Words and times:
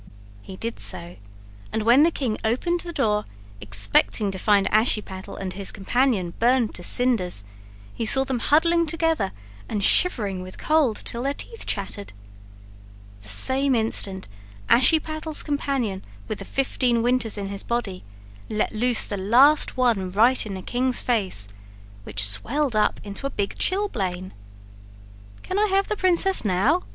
He 0.41 0.57
did 0.57 0.79
so, 0.79 1.17
and 1.71 1.83
when 1.83 2.01
the 2.01 2.09
king 2.09 2.39
opened 2.43 2.79
the 2.79 2.91
door, 2.91 3.23
expecting 3.61 4.31
to 4.31 4.39
find 4.39 4.67
Ashiepattle 4.71 5.35
and 5.37 5.53
his 5.53 5.71
companion 5.71 6.33
burned 6.39 6.73
to 6.73 6.81
cinders, 6.81 7.43
he 7.93 8.03
saw 8.03 8.23
them 8.23 8.39
huddling 8.39 8.87
together 8.87 9.31
and 9.69 9.83
shivering 9.83 10.41
with 10.41 10.57
cold 10.57 10.97
till 10.97 11.21
their 11.21 11.35
teeth 11.35 11.67
chattered. 11.67 12.13
The 13.21 13.29
same 13.29 13.75
instant 13.75 14.27
Ashiepattle's 14.71 15.43
companion 15.43 16.03
with 16.27 16.39
the 16.39 16.45
fifteen 16.45 17.03
winters 17.03 17.37
in 17.37 17.49
his 17.49 17.61
body 17.61 18.03
let 18.49 18.71
loose 18.73 19.05
the 19.05 19.17
last 19.17 19.77
one 19.77 20.09
right 20.09 20.43
in 20.47 20.55
the 20.55 20.63
king's 20.63 20.99
face, 21.01 21.47
which 22.05 22.25
swelled 22.27 22.75
up 22.75 22.99
into 23.03 23.27
a 23.27 23.29
big 23.29 23.55
chilblain. 23.59 24.31
"Can 25.43 25.59
I 25.59 25.67
have 25.67 25.89
the 25.89 25.95
princess 25.95 26.43
now?" 26.43 26.85